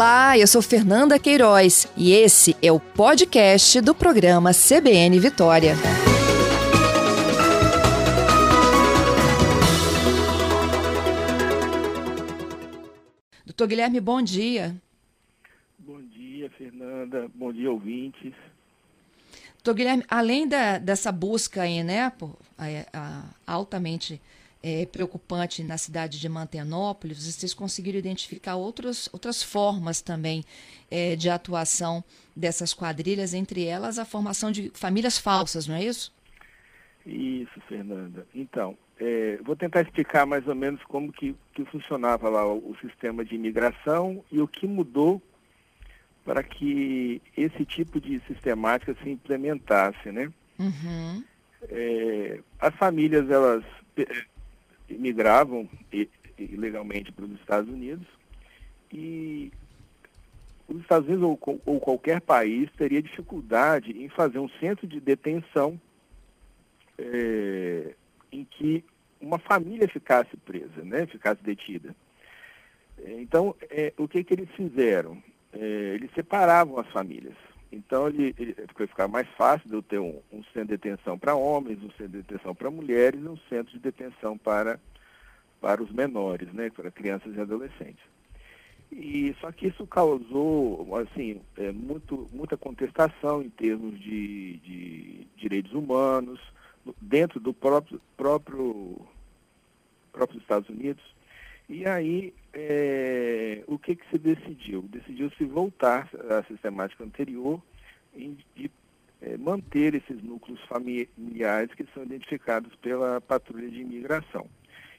[0.00, 5.74] Olá, eu sou Fernanda Queiroz e esse é o podcast do programa CBN Vitória.
[13.44, 14.74] Doutor Guilherme, bom dia.
[15.78, 17.30] Bom dia, Fernanda.
[17.34, 18.32] Bom dia, ouvintes.
[19.62, 22.64] Doutor Guilherme, além da, dessa busca aí, né, por, a,
[22.94, 24.18] a, altamente
[24.62, 30.44] é, preocupante na cidade de Mantenópolis, vocês conseguiram identificar outras, outras formas também
[30.90, 32.04] é, de atuação
[32.36, 36.12] dessas quadrilhas, entre elas a formação de famílias falsas, não é isso?
[37.06, 38.26] Isso, Fernanda.
[38.34, 42.76] Então, é, vou tentar explicar mais ou menos como que, que funcionava lá o, o
[42.82, 45.22] sistema de imigração e o que mudou
[46.24, 50.30] para que esse tipo de sistemática se implementasse, né?
[50.58, 51.24] Uhum.
[51.70, 53.64] É, as famílias, elas
[54.98, 55.68] migravam
[56.38, 58.06] ilegalmente para os Estados Unidos
[58.92, 59.52] e
[60.68, 65.80] os Estados Unidos ou, ou, qualquer país teria dificuldade em fazer um centro de detenção
[66.98, 67.94] é,
[68.30, 68.84] em que
[69.20, 71.94] uma família ficasse presa, né, ficasse detida.
[73.04, 75.22] Então, é, o que, que eles fizeram?
[75.52, 75.58] É,
[75.94, 77.34] eles separavam as famílias.
[77.72, 78.54] Então, ele, ele
[78.88, 82.08] ficar mais fácil de eu ter um, um centro de detenção para homens, um centro
[82.08, 84.80] de detenção para mulheres e um centro de detenção para,
[85.60, 88.02] para os menores, né, para crianças e adolescentes.
[88.90, 95.72] E, só que isso causou assim, é, muito, muita contestação em termos de, de direitos
[95.72, 96.40] humanos,
[97.00, 99.00] dentro do próprio, próprio
[100.40, 101.04] Estados Unidos.
[101.72, 104.82] E aí, é, o que, que se decidiu?
[104.90, 107.62] Decidiu-se voltar à sistemática anterior
[108.12, 108.68] e de
[109.22, 114.48] é, manter esses núcleos familiares que são identificados pela patrulha de imigração.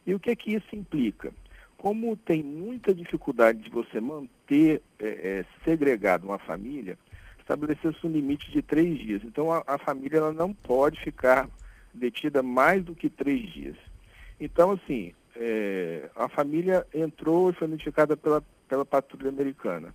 [0.08, 1.34] E o que, que isso implica?
[1.78, 6.98] Como tem muita dificuldade de você manter é, é segregado uma família,
[7.38, 9.22] estabeleceu-se um limite de três dias.
[9.26, 11.50] Então, a, a família ela não pode ficar
[11.94, 13.76] detida mais do que três dias.
[14.40, 19.94] Então, assim, é, a família entrou e foi notificada pela, pela patrulha americana.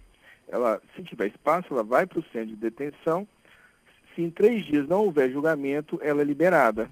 [0.49, 3.27] Ela, se tiver espaço, ela vai para o centro de detenção.
[4.15, 6.91] Se em três dias não houver julgamento, ela é liberada.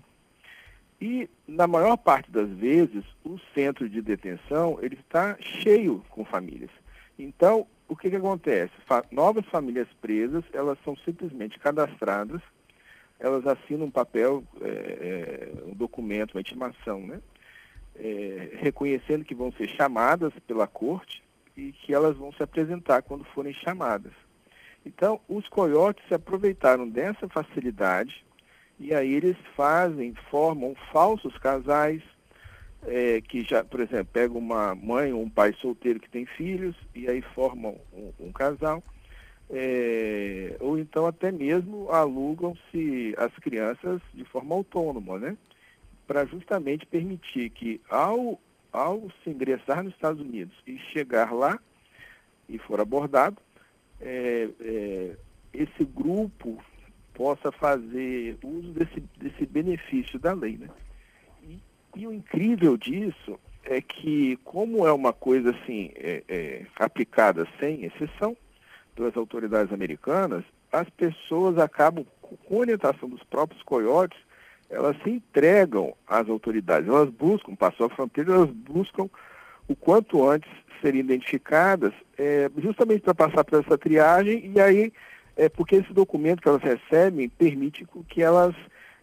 [1.00, 6.70] E, na maior parte das vezes, o centro de detenção ele está cheio com famílias.
[7.18, 8.72] Então, o que, que acontece?
[8.86, 12.40] Fa novas famílias presas, elas são simplesmente cadastradas,
[13.18, 17.20] elas assinam um papel, é, é, um documento, uma intimação, né?
[17.96, 21.22] É, reconhecendo que vão ser chamadas pela corte
[21.56, 24.12] e que elas vão se apresentar quando forem chamadas.
[24.84, 28.24] Então, os coiotes se aproveitaram dessa facilidade
[28.78, 32.02] e aí eles fazem, formam falsos casais,
[32.86, 36.76] é, que já, por exemplo, pegam uma mãe ou um pai solteiro que tem filhos
[36.94, 38.82] e aí formam um, um casal,
[39.50, 45.36] é, ou então até mesmo alugam-se as crianças de forma autônoma, né?
[46.06, 48.40] Para justamente permitir que, ao,
[48.72, 51.58] ao se ingressar nos Estados Unidos e chegar lá
[52.48, 53.36] e for abordado,
[54.00, 55.16] é, é,
[55.52, 56.62] esse grupo
[57.14, 60.58] possa fazer uso desse, desse benefício da lei.
[60.58, 60.68] Né?
[61.42, 61.58] E,
[61.96, 67.84] e o incrível disso é que, como é uma coisa assim, é, é, aplicada sem
[67.84, 68.36] exceção
[68.94, 74.18] pelas autoridades americanas, as pessoas acabam, com orientação dos próprios coiotes,
[74.70, 79.08] elas se entregam às autoridades, elas buscam, passou a fronteira, elas buscam
[79.68, 84.92] o quanto antes serem identificadas, é, justamente para passar por essa triagem, e aí,
[85.36, 88.54] é, porque esse documento que elas recebem permite que elas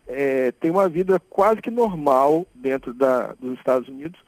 [0.08, 4.20] é, tenham uma vida quase que normal dentro da, dos Estados Unidos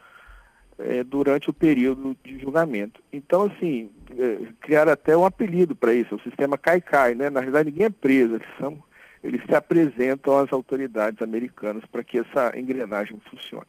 [0.80, 3.02] é, durante o período de julgamento.
[3.12, 7.30] Então, assim, é, criaram até um apelido para isso, o sistema CAICAI, né?
[7.30, 8.82] Na verdade, ninguém é preso, são
[9.24, 13.68] eles se apresentam às autoridades americanas para que essa engrenagem funcione.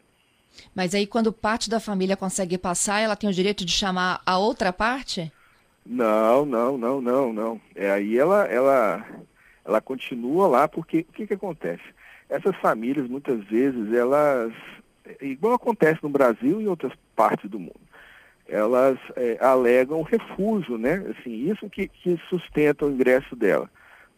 [0.74, 4.38] Mas aí, quando parte da família consegue passar, ela tem o direito de chamar a
[4.38, 5.32] outra parte?
[5.86, 7.60] Não, não, não, não, não.
[7.74, 9.06] É, aí ela, ela,
[9.64, 11.82] ela continua lá, porque o que, que acontece?
[12.28, 14.52] Essas famílias, muitas vezes, elas,
[15.20, 17.80] igual acontece no Brasil e em outras partes do mundo,
[18.48, 21.04] elas é, alegam refúgio, né?
[21.10, 23.70] Assim, isso que, que sustenta o ingresso dela.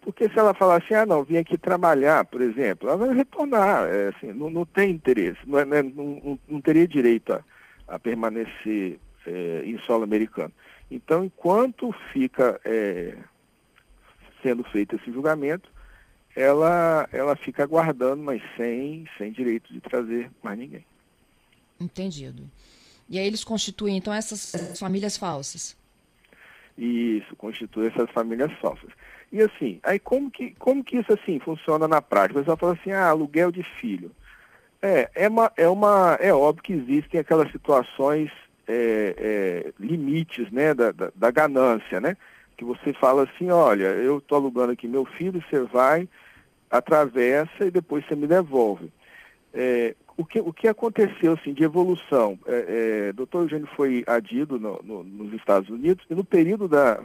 [0.07, 3.89] Porque se ela falar assim, ah não, vim aqui trabalhar, por exemplo, ela vai retornar,
[3.89, 7.43] é, assim, não, não tem interesse, não, é, não, não, teria direito a,
[7.89, 10.53] a permanecer é, em solo americano.
[10.89, 13.19] Então, enquanto fica é,
[14.45, 15.69] sendo feito esse julgamento,
[16.37, 20.87] ela, ela fica aguardando, mas sem, sem direito de trazer mais ninguém.
[21.81, 22.49] Entendido.
[23.09, 25.77] E aí eles constituem, então, essas famílias falsas?
[26.77, 28.91] Isso, constitui essas famílias falsas.
[29.33, 32.39] E assim, aí como que, como que isso assim funciona na prática?
[32.39, 34.11] O pessoal fala assim, ah, aluguel de filho.
[34.83, 38.31] É, é, uma, é, uma, é óbvio que existem aquelas situações
[38.69, 42.17] é, é, limites né, da, da, da, ganância, né?
[42.57, 46.09] Que você fala assim, olha, eu estou alugando aqui meu filho, você vai,
[46.71, 48.93] atravessa e depois você me devolve.
[49.55, 52.39] É, o, que, o que aconteceu assim, de evolução?
[52.47, 57.03] É, é, doutor Eugênio foi adido no, no, nos Estados Unidos e no período da,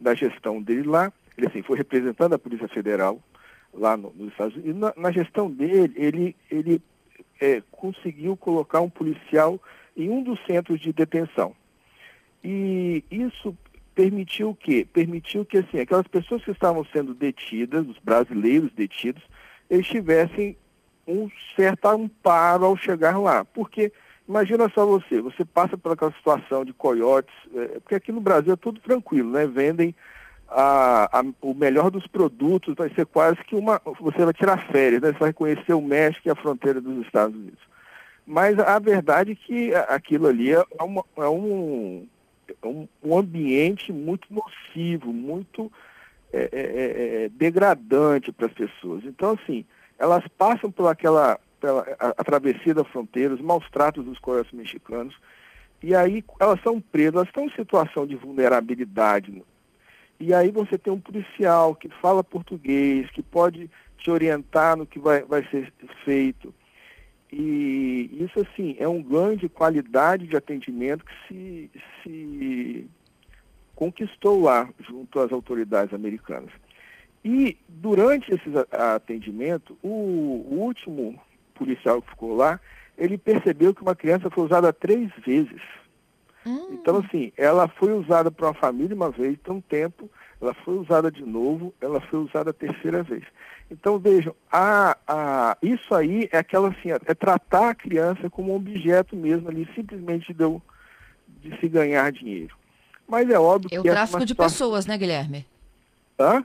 [0.00, 3.20] da gestão dele lá, ele assim, foi representando a Polícia Federal
[3.72, 6.82] lá no, nos Estados Unidos, e na, na gestão dele, ele, ele
[7.40, 9.60] é, conseguiu colocar um policial
[9.96, 11.54] em um dos centros de detenção.
[12.44, 13.56] E isso
[13.94, 14.86] permitiu o quê?
[14.90, 19.22] Permitiu que assim, aquelas pessoas que estavam sendo detidas, os brasileiros detidos,
[19.68, 20.56] eles tivessem
[21.06, 23.44] um certo amparo ao chegar lá.
[23.44, 23.92] Porque,
[24.28, 28.52] imagina só você, você passa por aquela situação de coiotes, é, porque aqui no Brasil
[28.52, 29.46] é tudo tranquilo, né?
[29.46, 29.94] Vendem
[30.48, 33.80] a, a, o melhor dos produtos, vai ser quase que uma.
[34.00, 35.12] Você vai tirar férias, né?
[35.12, 37.60] Você vai conhecer o México e a fronteira dos Estados Unidos.
[38.26, 42.06] Mas a verdade é que aquilo ali é, uma, é um,
[42.62, 45.72] é um, um, ambiente muito nocivo, muito
[46.32, 49.04] é, é, é, é degradante para as pessoas.
[49.04, 49.64] Então, assim,
[50.02, 54.50] elas passam por aquela pela, a, a travessia da fronteira, os maus tratos dos corais
[54.52, 55.14] mexicanos,
[55.80, 59.42] e aí elas são presas, elas estão em situação de vulnerabilidade.
[60.18, 64.98] E aí você tem um policial que fala português, que pode te orientar no que
[64.98, 65.72] vai, vai ser
[66.04, 66.52] feito.
[67.32, 71.70] E isso, assim, é um ganho de qualidade de atendimento que se,
[72.02, 72.90] se
[73.74, 76.50] conquistou lá junto às autoridades americanas.
[77.24, 79.88] E durante esse atendimento, o,
[80.50, 81.20] o último
[81.54, 82.58] policial que ficou lá,
[82.98, 85.62] ele percebeu que uma criança foi usada três vezes.
[86.44, 86.68] Hum.
[86.72, 90.10] Então, assim, ela foi usada para uma família uma vez, tem um tempo,
[90.40, 93.22] ela foi usada de novo, ela foi usada a terceira vez.
[93.70, 98.56] Então, vejam, a, a, isso aí é aquela assim, é tratar a criança como um
[98.56, 100.44] objeto mesmo ali, simplesmente de,
[101.40, 102.54] de se ganhar dinheiro.
[103.06, 103.88] Mas é óbvio é que.
[103.88, 105.46] É o tráfico de pessoas, né, Guilherme?
[106.18, 106.44] Hã?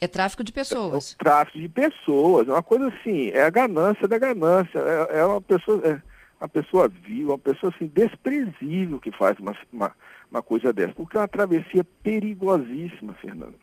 [0.00, 1.16] É tráfico de pessoas.
[1.18, 5.24] É tráfico de pessoas, é uma coisa assim, é a ganância da ganância, é, é
[5.24, 5.80] uma pessoa.
[5.84, 9.92] É, uma pessoa viva, uma pessoa assim, desprezível que faz uma, uma,
[10.30, 13.54] uma coisa dessa, porque é uma travessia perigosíssima, Fernando.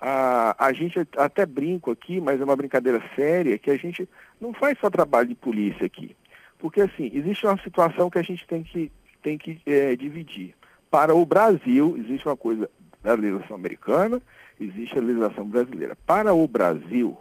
[0.00, 4.08] A, a gente até brinco aqui, mas é uma brincadeira séria, que a gente
[4.40, 6.16] não faz só trabalho de polícia aqui.
[6.58, 8.90] Porque, assim, existe uma situação que a gente tem que,
[9.22, 10.54] tem que é, dividir.
[10.90, 12.68] Para o Brasil, existe uma coisa
[13.02, 14.20] da legislação americana,
[14.60, 15.96] existe a legislação brasileira.
[16.06, 17.16] Para o Brasil,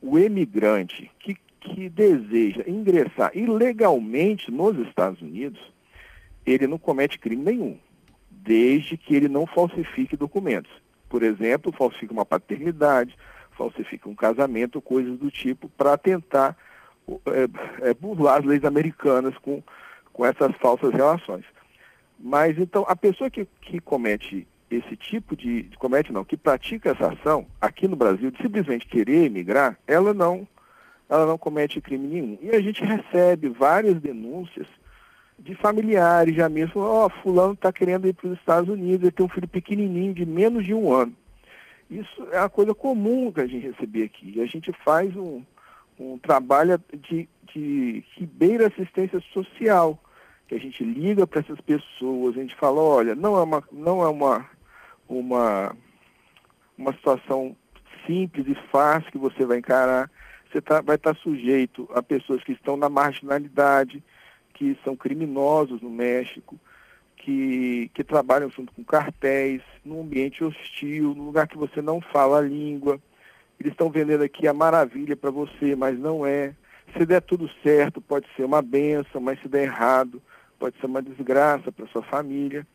[0.00, 5.60] o emigrante que, que deseja ingressar ilegalmente nos Estados Unidos,
[6.44, 7.78] ele não comete crime nenhum
[8.30, 10.70] desde que ele não falsifique documentos.
[11.08, 13.16] Por exemplo, falsifica uma paternidade,
[13.56, 16.56] falsifica um casamento, coisas do tipo, para tentar
[17.26, 19.62] é, é, burlar as leis americanas com,
[20.12, 21.44] com essas falsas relações.
[22.18, 24.46] Mas então, a pessoa que, que comete
[24.76, 29.24] esse tipo de, comete não, que pratica essa ação aqui no Brasil, de simplesmente querer
[29.24, 30.46] emigrar, ela não,
[31.08, 32.38] ela não comete crime nenhum.
[32.40, 34.66] E a gente recebe várias denúncias
[35.38, 39.10] de familiares já mesmo, ó, oh, fulano está querendo ir para os Estados Unidos, ele
[39.10, 41.14] tem um filho pequenininho de menos de um ano.
[41.90, 44.40] Isso é uma coisa comum que a gente receber aqui.
[44.40, 45.42] A gente faz um,
[45.98, 50.02] um trabalho de, de que beira assistência social,
[50.48, 54.02] que a gente liga para essas pessoas, a gente fala, olha, não é uma, não
[54.02, 54.48] é uma,
[55.08, 55.76] uma,
[56.76, 57.56] uma situação
[58.06, 60.10] simples e fácil que você vai encarar.
[60.50, 64.02] Você tá, vai estar tá sujeito a pessoas que estão na marginalidade,
[64.54, 66.58] que são criminosos no México,
[67.16, 72.38] que, que trabalham junto com cartéis, num ambiente hostil, num lugar que você não fala
[72.38, 73.00] a língua.
[73.58, 76.54] Eles estão vendendo aqui a maravilha para você, mas não é.
[76.96, 80.20] Se der tudo certo, pode ser uma benção, mas se der errado,
[80.58, 82.66] pode ser uma desgraça para sua família.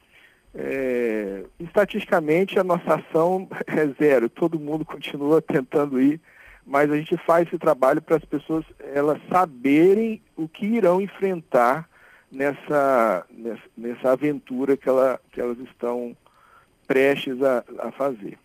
[0.60, 4.28] É, estatisticamente, a nossa ação é zero.
[4.28, 6.20] Todo mundo continua tentando ir
[6.68, 11.90] mas a gente faz esse trabalho para as pessoas elas saberem o que irão enfrentar
[12.30, 16.16] nessa, nessa, nessa aventura que, ela, que elas estão
[16.86, 18.38] prestes a, a fazer.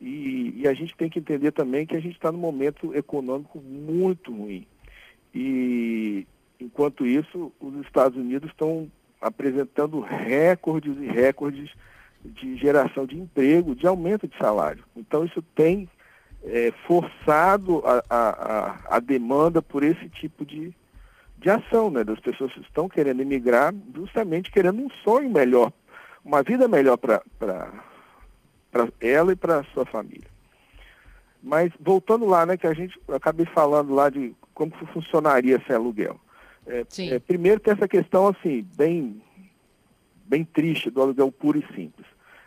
[0.00, 3.60] E, e, a gente tem que entender também que a gente está num momento econômico
[3.60, 4.66] muito ruim.
[5.32, 6.26] E,
[6.60, 8.90] enquanto isso, os Estados Unidos estão
[9.20, 11.70] apresentando recordes e recordes
[12.24, 14.84] de geração de emprego, de aumento de salário.
[14.96, 15.88] Então, isso tem
[16.44, 20.72] é, forçado a, a, a, demanda por esse tipo de,
[21.38, 22.04] de ação, né?
[22.04, 25.72] Das pessoas que estão querendo emigrar justamente querendo um sonho melhor,
[26.24, 27.22] uma vida melhor para
[29.00, 30.28] ela e para sua família.
[31.42, 36.18] Mas voltando lá, né, que a gente acabei falando lá de como funcionaria esse aluguel.
[36.66, 39.22] É, é, primeiro tem essa questão assim, bem,
[40.24, 42.06] bem triste do aluguel puro e simples.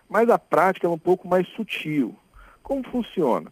[0.09, 2.15] Mas a prática é um pouco mais sutil.
[2.61, 3.51] Como funciona?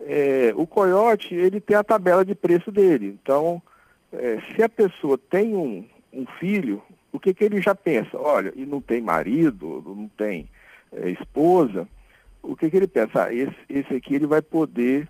[0.00, 3.18] É, o coiote ele tem a tabela de preço dele.
[3.22, 3.62] Então,
[4.12, 8.18] é, se a pessoa tem um, um filho, o que, que ele já pensa?
[8.18, 10.48] Olha, e não tem marido, não tem
[10.92, 11.88] é, esposa,
[12.42, 13.24] o que, que ele pensa?
[13.24, 15.08] Ah, esse, esse aqui ele vai poder,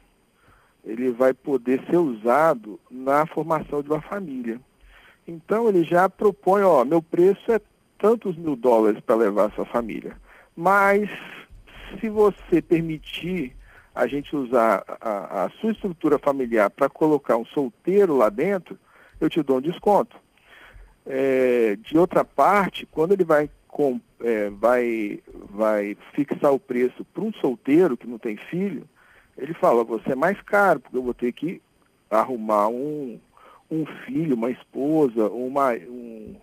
[0.85, 4.61] ele vai poder ser usado na formação de uma família.
[5.27, 7.61] Então ele já propõe, ó, meu preço é
[7.99, 10.17] tantos mil dólares para levar sua família.
[10.55, 11.09] Mas
[11.99, 13.55] se você permitir
[13.95, 18.79] a gente usar a, a sua estrutura familiar para colocar um solteiro lá dentro,
[19.21, 20.17] eu te dou um desconto.
[21.07, 27.23] É, de outra parte, quando ele vai, com, é, vai, vai fixar o preço para
[27.23, 28.87] um solteiro que não tem filho,
[29.37, 31.63] ele fala, você é mais caro, porque eu vou ter que
[32.11, 33.19] arrumar um,
[33.71, 36.37] um filho, uma esposa, uma, um,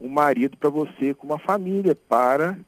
[0.00, 2.58] um marido para você com uma família, para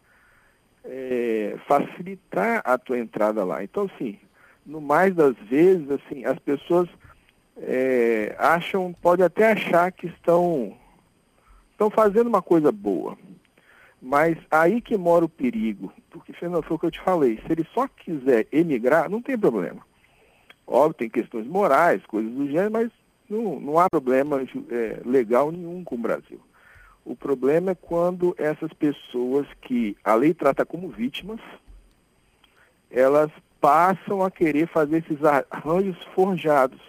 [0.85, 3.63] é, facilitar a tua entrada lá.
[3.63, 4.19] Então, assim,
[4.65, 6.89] no mais das vezes, assim, as pessoas
[7.57, 10.77] é, acham, pode até achar que estão
[11.73, 13.17] estão fazendo uma coisa boa.
[14.01, 15.93] Mas aí que mora o perigo.
[16.11, 17.39] Porque, Fernando, foi o que eu te falei.
[17.39, 19.81] Se ele só quiser emigrar, não tem problema.
[20.67, 22.91] Óbvio, tem questões morais, coisas do gênero, mas
[23.33, 26.41] não, não há problema é, legal nenhum com o Brasil.
[27.05, 31.41] O problema é quando essas pessoas que a lei trata como vítimas,
[32.91, 35.19] elas passam a querer fazer esses
[35.51, 36.81] arranjos forjados.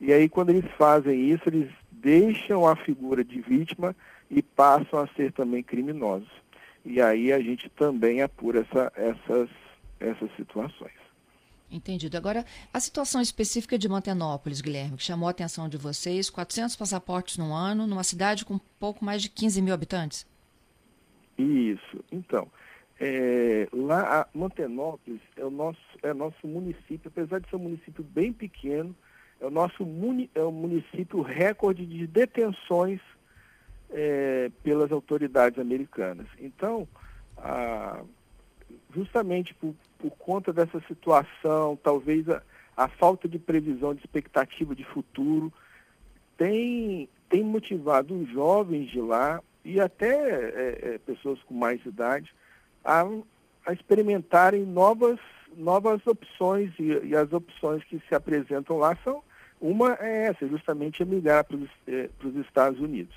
[0.00, 3.96] E aí, quando eles fazem isso, eles deixam a figura de vítima
[4.30, 6.30] e passam a ser também criminosos.
[6.84, 9.48] E aí a gente também apura essa, essas,
[9.98, 11.03] essas situações.
[11.70, 12.16] Entendido.
[12.16, 17.36] Agora, a situação específica de Mantenópolis, Guilherme, que chamou a atenção de vocês, 400 passaportes
[17.36, 20.26] no ano, numa cidade com pouco mais de 15 mil habitantes?
[21.36, 22.04] Isso.
[22.12, 22.48] Então,
[23.00, 28.32] é, lá, Mantenópolis é o nosso, é nosso município, apesar de ser um município bem
[28.32, 28.94] pequeno,
[29.40, 33.00] é o nosso muni, é o município recorde de detenções
[33.90, 36.26] é, pelas autoridades americanas.
[36.38, 36.86] Então,
[37.36, 38.02] a,
[38.94, 42.42] justamente por, por, conta dessa situação, talvez a,
[42.76, 45.52] a, falta de previsão de expectativa de futuro,
[46.36, 52.34] tem, tem motivado os jovens de lá e até é, é, pessoas com mais idade
[52.84, 53.04] a,
[53.66, 55.18] a experimentarem novas,
[55.56, 59.22] novas opções e, e, as opções que se apresentam lá são
[59.60, 62.10] uma é essa, justamente emigrar para os é,
[62.40, 63.14] Estados Unidos.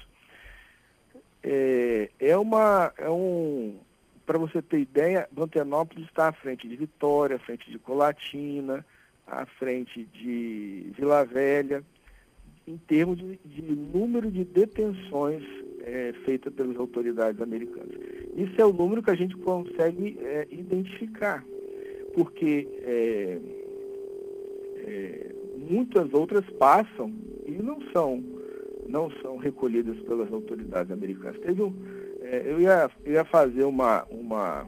[1.44, 3.78] É, é uma, é um,
[4.28, 8.86] para você ter ideia, Bantenópolis está à frente de Vitória, à frente de Colatina,
[9.26, 11.82] à frente de Vila Velha,
[12.68, 15.44] em termos de, de número de detenções
[15.82, 17.96] é, feitas pelas autoridades americanas.
[18.36, 21.44] Isso é o número que a gente consegue é, identificar,
[22.14, 23.40] porque é,
[24.86, 25.32] é
[25.70, 27.14] muitas outras passam
[27.46, 28.22] e não são
[28.90, 31.40] não são recolhidas pelas autoridades americanas.
[31.42, 31.74] Teve um,
[32.30, 34.68] é, eu, ia, ia fazer uma, uma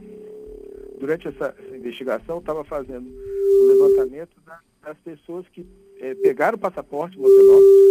[1.00, 5.66] durante essa, essa investigação, eu estava fazendo o levantamento da, das pessoas que
[6.00, 7.90] é, pegaram o passaporte Montenegro.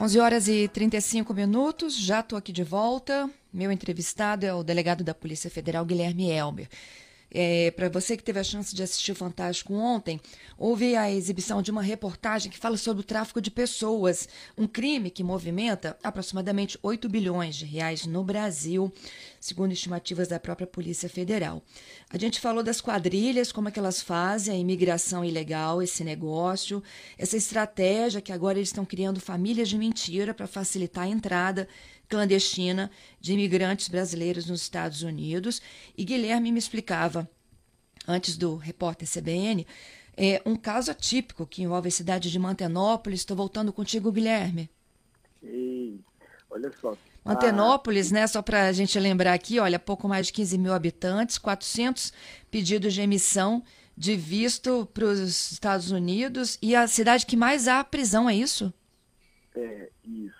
[0.00, 3.28] 11 horas e 35 minutos, já estou aqui de volta.
[3.52, 6.68] Meu entrevistado é o delegado da Polícia Federal, Guilherme Elber.
[7.32, 10.20] É, Para você que teve a chance de assistir o Fantástico ontem,
[10.58, 15.10] houve a exibição de uma reportagem que fala sobre o tráfico de pessoas, um crime
[15.10, 18.92] que movimenta aproximadamente 8 bilhões de reais no Brasil,
[19.40, 21.62] segundo estimativas da própria Polícia Federal.
[22.10, 26.82] A gente falou das quadrilhas, como é que elas fazem a imigração ilegal, esse negócio,
[27.16, 31.68] essa estratégia que agora eles estão criando famílias de mentira para facilitar a entrada
[32.10, 32.90] clandestina
[33.20, 35.62] de imigrantes brasileiros nos Estados Unidos.
[35.96, 37.30] E Guilherme me explicava,
[38.06, 39.66] antes do repórter CBN,
[40.16, 43.20] é, um caso atípico que envolve a cidade de Mantenópolis.
[43.20, 44.68] Estou voltando contigo, Guilherme.
[45.40, 46.00] Sim,
[46.50, 46.96] olha só.
[47.24, 50.72] Mantenópolis, ah, né, só para a gente lembrar aqui, olha, pouco mais de 15 mil
[50.72, 52.12] habitantes, 400
[52.50, 53.62] pedidos de emissão
[53.96, 58.72] de visto para os Estados Unidos e a cidade que mais há prisão, é isso?
[59.54, 60.39] É, isso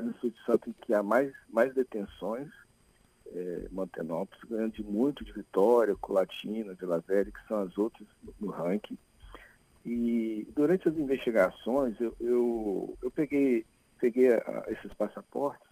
[0.00, 2.48] no Espírito Santo que há mais, mais detenções,
[3.32, 8.08] é, Mantenópolis, ganhando muito de Vitória, Colatina, Vila Velha, que são as outras
[8.40, 8.98] no ranking.
[9.84, 13.64] E durante as investigações, eu, eu, eu peguei,
[14.00, 15.66] peguei a, esses passaportes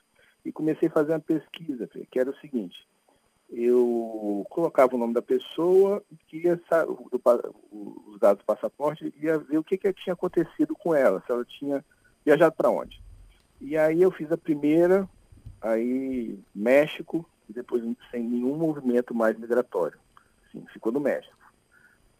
[0.44, 2.86] e comecei a fazer uma pesquisa, que era o seguinte,
[3.50, 7.20] eu colocava o nome da pessoa, que ia, do,
[8.06, 11.44] os dados do passaporte, ia ver o que, que tinha acontecido com ela, se ela
[11.44, 11.84] tinha
[12.24, 13.00] viajado para onde.
[13.60, 15.08] E aí eu fiz a primeira,
[15.60, 19.98] aí México, e depois sem nenhum movimento mais migratório.
[20.72, 21.36] Ficou no México.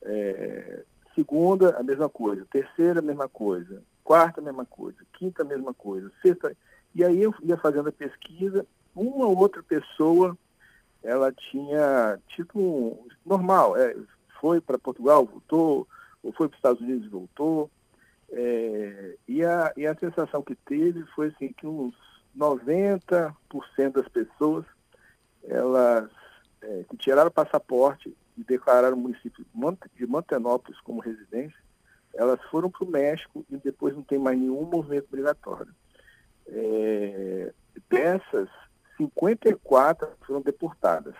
[0.02, 0.82] É,
[1.14, 2.46] segunda, a mesma coisa.
[2.50, 3.82] Terceira, a mesma coisa.
[4.04, 4.98] Quarta, a mesma coisa.
[5.12, 6.10] Quinta, a mesma coisa.
[6.22, 6.56] Sexta.
[6.94, 10.36] E aí eu ia fazendo a pesquisa, uma ou outra pessoa,
[11.02, 13.94] ela tinha título normal, é,
[14.40, 15.86] foi para Portugal, voltou,
[16.22, 17.70] ou foi para os Estados Unidos e voltou.
[18.30, 21.94] É, e, a, e a sensação que teve foi assim, que uns
[22.36, 23.34] 90%
[23.92, 24.64] das pessoas
[25.44, 26.10] elas
[26.60, 29.44] é, que tiraram o passaporte e declararam o município
[29.96, 31.58] de Mantenópolis como residência,
[32.14, 35.74] elas foram para o México e depois não tem mais nenhum movimento migratório.
[36.46, 37.52] É,
[37.88, 38.48] dessas,
[38.96, 41.14] 54 foram deportadas.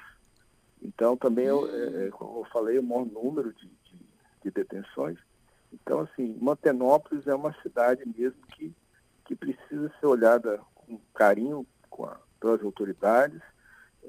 [0.82, 3.98] Então, também, eu, é, como eu falei, o maior número de, de,
[4.44, 5.18] de, detenções.
[5.72, 8.74] Então, assim, Mantenópolis é uma cidade mesmo que,
[9.24, 13.40] que precisa ser olhada com carinho com a, pelas autoridades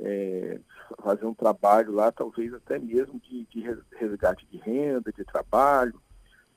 [0.01, 0.59] é,
[1.01, 3.61] fazer um trabalho lá, talvez até mesmo de, de
[3.97, 6.01] resgate de renda, de trabalho,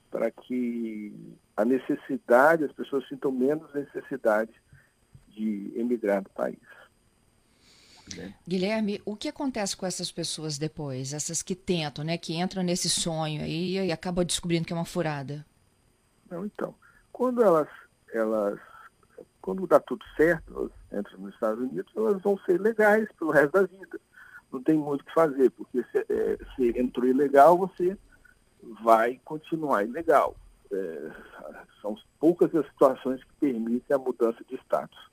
[0.09, 1.13] para que
[1.55, 4.51] a necessidade, as pessoas sintam menos necessidade
[5.27, 6.59] de emigrar do país.
[8.15, 8.33] Né?
[8.47, 11.13] Guilherme, o que acontece com essas pessoas depois?
[11.13, 12.17] Essas que tentam, né?
[12.17, 15.45] Que entram nesse sonho aí e acabam descobrindo que é uma furada?
[16.29, 16.75] Não, então,
[17.11, 17.67] quando elas,
[18.13, 18.59] elas
[19.41, 20.71] quando dá tudo certo, elas
[21.05, 23.99] entram nos Estados Unidos, elas vão ser legais pelo resto da vida.
[24.51, 27.97] Não tem muito o que fazer, porque se, é, se entrou ilegal, você
[28.81, 30.35] vai continuar ilegal.
[30.71, 31.11] É,
[31.81, 35.11] são poucas as situações que permitem a mudança de status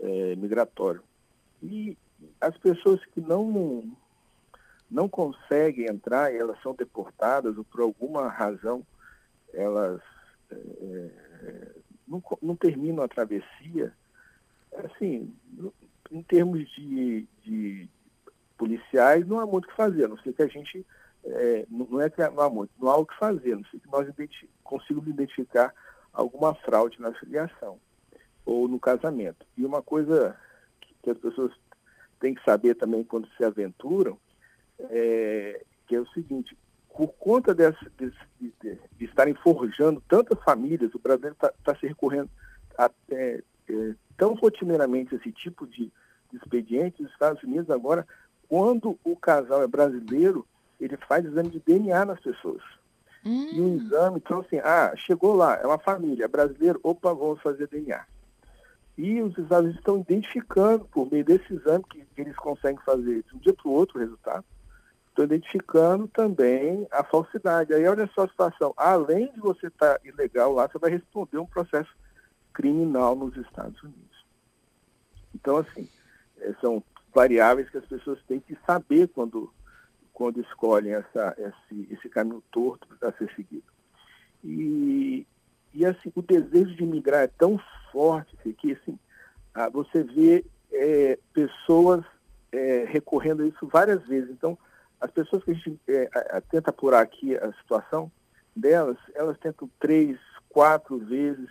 [0.00, 1.02] é, migratório.
[1.62, 1.96] E
[2.40, 3.82] as pessoas que não,
[4.90, 8.86] não conseguem entrar elas são deportadas ou por alguma razão
[9.52, 10.00] elas
[10.50, 11.10] é,
[12.06, 13.92] não, não terminam a travessia,
[14.84, 15.34] assim,
[16.10, 17.88] em termos de, de
[18.56, 20.86] policiais, não há muito o que fazer, a não sei que a gente,
[21.24, 23.80] é, não é que não há muito, não há o que fazer, a não sei
[23.80, 24.08] que nós
[24.62, 25.74] consigamos identificar
[26.12, 27.78] alguma fraude na filiação
[28.44, 29.44] ou no casamento.
[29.56, 30.36] E uma coisa
[31.06, 31.52] que as pessoas
[32.18, 34.18] têm que saber também quando se aventuram,
[34.80, 36.56] é, que é o seguinte,
[36.92, 38.52] por conta desse, de, de,
[38.98, 42.28] de, estarem forjando tantas famílias, o Brasil está tá se recorrendo
[42.76, 45.92] até é, tão rotineiramente a esse tipo de,
[46.32, 47.04] de expediente.
[47.04, 48.04] Os Estados Unidos agora,
[48.48, 50.44] quando o casal é brasileiro,
[50.80, 52.62] ele faz exame de DNA nas pessoas.
[53.24, 53.48] Hum.
[53.52, 57.40] E o exame, então assim, ah, chegou lá, é uma família, é brasileiro, opa, vamos
[57.42, 58.04] fazer DNA.
[58.96, 63.36] E os Estados Unidos estão identificando, por meio desse exame, que, eles conseguem fazer de
[63.36, 64.44] um dia para o outro o resultado,
[65.16, 67.72] Estou identificando também a falsidade.
[67.72, 68.74] Aí olha só a situação.
[68.76, 71.90] Além de você estar tá ilegal lá, você vai responder um processo
[72.52, 74.26] criminal nos Estados Unidos.
[75.34, 75.88] Então, assim,
[76.36, 79.50] eh, são variáveis que as pessoas têm que saber quando,
[80.12, 83.72] quando escolhem essa, esse, esse caminho torto para ser seguido.
[84.44, 85.26] E,
[85.76, 87.60] e assim, o desejo de migrar é tão
[87.92, 88.98] forte que assim,
[89.72, 92.04] você vê é, pessoas
[92.50, 94.30] é, recorrendo a isso várias vezes.
[94.30, 94.58] Então,
[95.00, 96.08] as pessoas que a gente é,
[96.50, 98.10] tenta apurar aqui a situação
[98.54, 101.48] delas, elas tentam três, quatro vezes.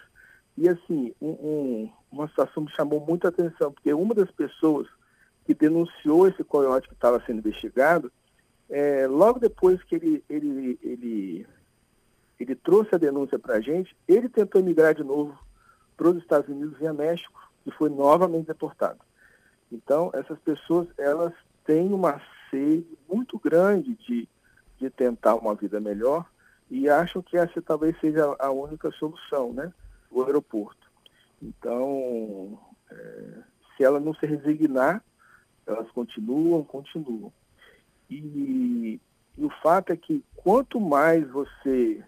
[0.57, 4.87] E assim, um, um, uma situação me chamou muita atenção, porque uma das pessoas
[5.45, 8.11] que denunciou esse coiote que estava sendo investigado,
[8.69, 11.47] é, logo depois que ele, ele, ele,
[12.39, 15.37] ele trouxe a denúncia para a gente, ele tentou emigrar de novo
[15.95, 18.99] para os Estados Unidos via México e foi novamente deportado.
[19.71, 21.33] Então, essas pessoas, elas
[21.65, 24.27] têm uma sede muito grande de,
[24.77, 26.25] de tentar uma vida melhor
[26.69, 29.71] e acham que essa talvez seja a única solução, né?
[30.11, 30.85] O aeroporto.
[31.41, 33.43] Então, é,
[33.75, 35.03] se ela não se resignar,
[35.65, 37.31] elas continuam, continuam.
[38.09, 38.99] E,
[39.37, 42.03] e, o fato é que quanto mais você,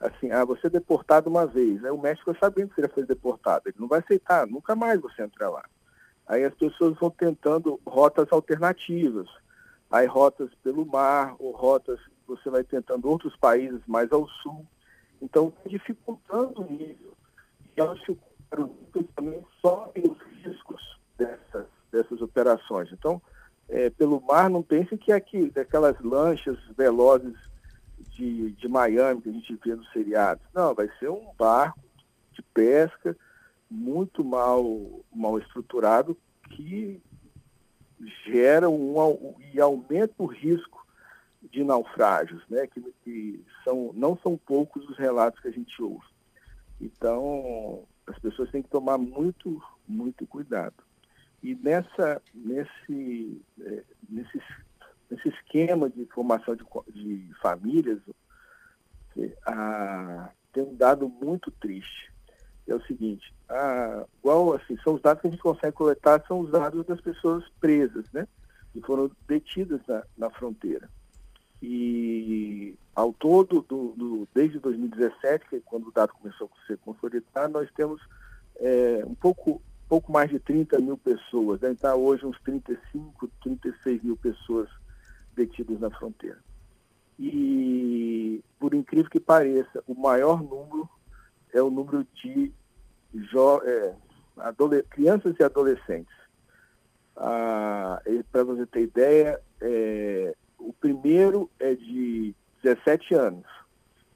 [0.00, 1.90] assim, ah, você é deportado uma vez, né?
[1.90, 5.22] o México sabendo que você já foi deportado, ele não vai aceitar, nunca mais você
[5.22, 5.64] entrar lá.
[6.26, 9.28] Aí as pessoas vão tentando rotas alternativas
[9.90, 14.66] aí rotas pelo mar, ou rotas, você vai tentando outros países mais ao sul.
[15.20, 17.16] Então, dificultando isso.
[17.76, 18.70] E elas ficaram
[19.16, 22.90] também só os riscos dessas, dessas operações.
[22.92, 23.20] Então,
[23.68, 27.36] é, pelo mar, não pense que é aqui, daquelas lanchas velozes
[28.18, 30.44] de, de Miami que a gente vê nos seriados.
[30.52, 31.78] Não, vai ser um barco
[32.32, 33.16] de pesca
[33.70, 36.16] muito mal, mal estruturado
[36.50, 37.00] que
[38.26, 40.84] gera um, e aumenta o risco
[41.50, 42.66] de naufrágios, né?
[42.66, 46.06] Que, que, são, não são poucos os relatos que a gente ouve.
[46.80, 50.74] Então, as pessoas têm que tomar muito, muito cuidado.
[51.42, 53.84] E nessa, nesse, é,
[55.10, 58.00] nesse esquema de formação de, de famílias,
[59.46, 62.12] a, tem um dado muito triste.
[62.66, 66.40] É o seguinte, a, igual assim, são os dados que a gente consegue coletar, são
[66.40, 68.28] os dados das pessoas presas, né?
[68.72, 70.88] Que foram detidas na, na fronteira.
[71.62, 76.78] E ao todo, do, do, desde 2017, que é quando o dado começou a ser
[76.78, 78.00] consolidado, nós temos
[78.56, 81.60] é, um pouco, pouco mais de 30 mil pessoas.
[81.60, 84.68] Deve estar hoje uns 35, 36 mil pessoas
[85.38, 86.38] detidas na fronteira.
[87.18, 90.88] E, por incrível que pareça, o maior número
[91.52, 92.52] é o número de
[93.64, 93.94] é,
[94.90, 96.14] crianças e adolescentes.
[97.16, 103.46] Ah, Para você ter ideia, é, o primeiro é de 17 anos.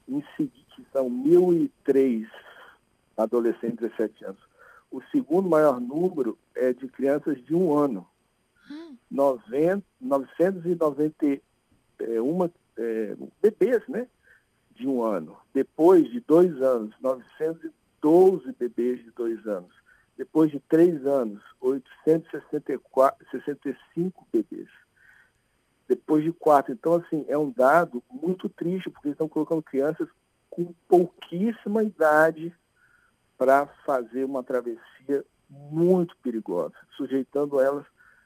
[0.09, 2.27] Em seguida, são 1.003
[3.17, 4.41] adolescentes de 17 anos.
[4.91, 8.07] O segundo maior número é de crianças de um ano.
[8.73, 8.97] Hum.
[9.11, 14.07] 90, 991 é, bebês, né?
[14.75, 15.37] De um ano.
[15.53, 19.75] Depois de dois anos, 912 bebês de dois anos.
[20.17, 24.69] Depois de três anos, 865 bebês
[25.93, 26.73] depois de quatro.
[26.73, 30.09] Então, assim, é um dado muito triste, porque estão colocando crianças
[30.49, 32.55] com pouquíssima idade
[33.37, 37.85] para fazer uma travessia muito perigosa, sujeitando elas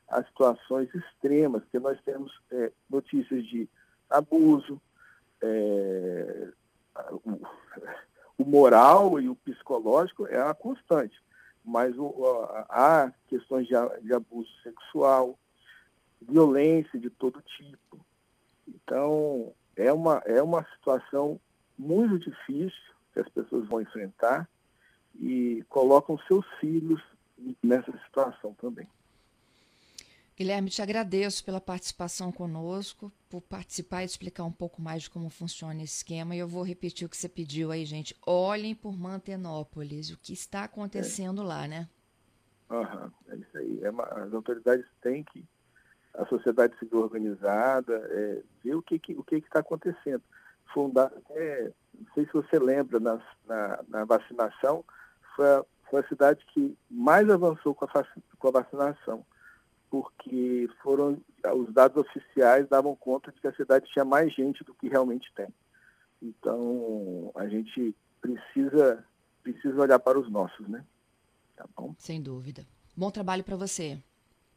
[0.09, 3.69] a situações extremas, porque nós temos é, notícias de
[4.09, 4.81] abuso,
[5.43, 6.49] é,
[7.11, 7.41] o,
[8.39, 11.21] o, moral e o psicológico é a constante,
[11.65, 12.15] mas o,
[12.69, 15.39] há questões de, de abuso sexual,
[16.21, 17.99] violência de todo tipo.
[18.67, 21.41] Então, é uma, é uma situação
[21.79, 24.49] muito difícil que as pessoas vão enfrentar
[25.19, 27.03] e colocam seus filhos
[27.63, 28.89] nessa situação também.
[30.37, 35.31] Guilherme, te agradeço pela participação conosco, por participar e explicar um pouco mais de como
[35.31, 36.37] funciona esse esquema.
[36.37, 38.15] E eu vou repetir o que você pediu aí, gente.
[38.27, 41.45] Olhem por Mantenópolis, o que está acontecendo é.
[41.45, 41.89] lá, né?
[42.69, 43.81] Uhum, é isso aí.
[43.83, 45.43] É uma, as autoridades têm que
[46.13, 50.23] a sociedade civil organizada, é, ver o que o que está acontecendo.
[50.73, 54.85] Fundar, é, não sei se você lembra, na, na, na vacinação,
[55.35, 57.89] foi a, foi a, cidade que mais avançou com a,
[58.39, 59.25] com a vacinação,
[60.03, 61.19] porque foram
[61.55, 65.33] os dados oficiais davam conta de que a cidade tinha mais gente do que realmente
[65.35, 65.49] tem.
[66.21, 69.05] Então, a gente precisa,
[69.43, 70.85] precisa olhar para os nossos, né?
[71.57, 71.95] Tá bom?
[71.99, 72.67] Sem dúvida.
[72.97, 73.99] Bom trabalho para você.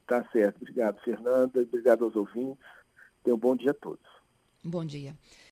[0.07, 0.57] Tá certo.
[0.61, 1.61] Obrigado, Fernanda.
[1.61, 2.65] Obrigado aos ouvintes.
[3.23, 4.05] Tenham um bom dia a todos.
[4.63, 5.15] Bom dia.